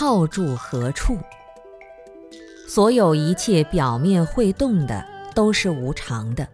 [0.00, 1.18] 靠住何处？
[2.66, 6.48] 所有一切表面会动的都是无常的，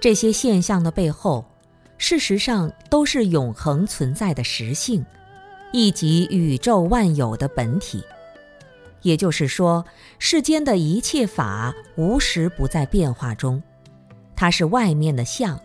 [0.00, 1.44] 这些现象的背后，
[1.98, 5.04] 事实上都是永恒存在的实性，
[5.72, 8.04] 以及宇宙万有的本体。
[9.02, 9.84] 也就是说，
[10.20, 13.60] 世间的一切法无时不在变化中，
[14.36, 15.58] 它是外面的相，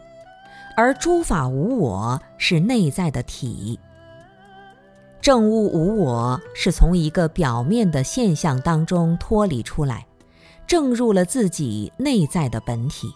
[0.76, 3.80] 而诸法无我是内在的体。
[5.22, 10.08] 正悟无我是从一个表面的现象当中脱离出来，
[10.66, 13.10] 证入了自己内在的本体。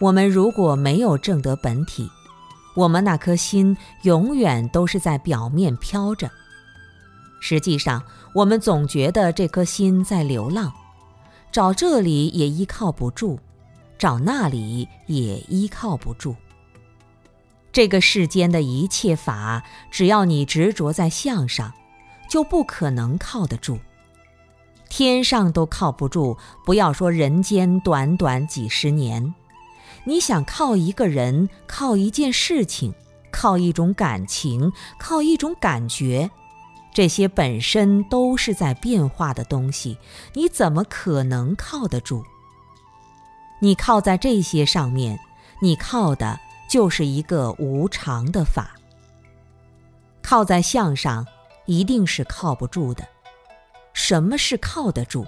[0.00, 2.10] 我们如果没有证得本体，
[2.74, 6.28] 我们那颗心永远都是在表面飘着。
[7.40, 8.02] 实际上，
[8.34, 10.72] 我们总觉得这颗心在流浪，
[11.52, 13.38] 找这里也依靠不住，
[13.96, 16.34] 找那里也依靠不住。
[17.74, 21.72] 这个世间的一切法，只要你执着在相上，
[22.28, 23.80] 就不可能靠得住。
[24.88, 29.34] 天上都靠不住，不要说人间短短几十年。
[30.04, 32.94] 你想靠一个人，靠一件事情，
[33.32, 36.30] 靠一种感情，靠一种感觉。
[36.92, 39.98] 这些本身都是在变化的东西，
[40.34, 42.22] 你怎么可能靠得住？
[43.58, 45.18] 你靠在这些上面，
[45.60, 46.38] 你靠的
[46.74, 48.72] 就是一个无常的法。
[50.20, 51.24] 靠在相上，
[51.66, 53.06] 一定是靠不住的。
[53.92, 55.24] 什么是靠得住？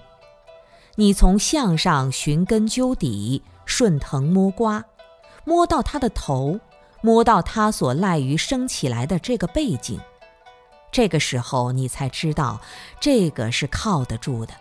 [0.96, 4.84] 你从相上寻根究底，顺藤摸瓜，
[5.44, 6.58] 摸到他的头，
[7.00, 10.00] 摸到他所赖于升起来的这个背景。
[10.90, 12.60] 这个时候，你才知道，
[12.98, 14.54] 这个是靠得住的，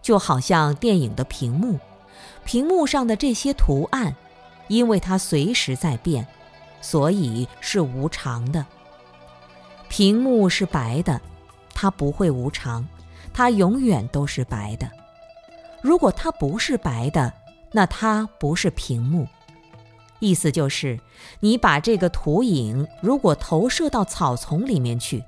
[0.00, 1.80] 就好像电影的屏幕，
[2.44, 4.14] 屏幕上的这些图案，
[4.68, 6.26] 因为它随时在变，
[6.80, 8.64] 所以是无常的。
[9.88, 11.20] 屏幕是白的，
[11.74, 12.86] 它不会无常，
[13.32, 14.88] 它永远都是白的。
[15.82, 17.32] 如果它不是白的，
[17.72, 19.26] 那它不是屏幕。
[20.20, 20.98] 意思就是，
[21.40, 25.24] 你把这个图影如果投射到草丛里面去。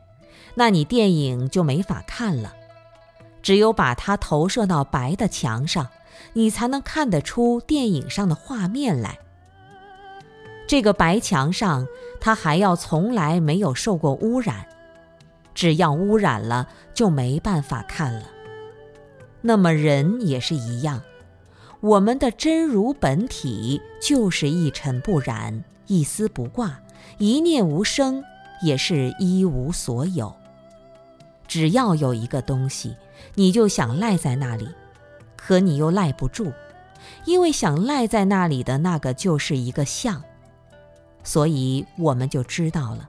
[0.56, 2.54] 那你电影就没法看了，
[3.40, 5.88] 只有把它投射到白的墙上，
[6.32, 9.18] 你才能看得出电影上的画面来。
[10.70, 11.88] 这个白墙上，
[12.20, 14.69] 它还要从来没有受过污染，
[15.53, 18.22] 只要污染了，就没办法看了。
[19.41, 21.03] 那么人也是一样，
[21.81, 26.78] 我们的真如本体就是一尘不染，一丝不挂，
[27.19, 28.22] 一念无生，
[28.62, 30.32] 也是一无所有。
[31.48, 32.94] 只要有一个东西，
[33.34, 34.69] 你就想赖在那里，
[35.37, 36.52] 可你又赖不住，
[37.25, 40.22] 因为想赖在那里的那个就是一个相。
[41.22, 43.08] 所以我们就知道了，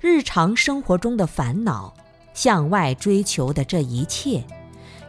[0.00, 1.94] 日常生活中的烦恼，
[2.34, 4.44] 向外追求的这一切，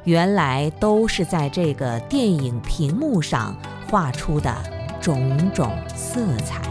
[0.04, 3.56] 原来都是在这个电影屏幕上
[3.90, 4.56] 画出的
[5.02, 6.69] 种种色彩。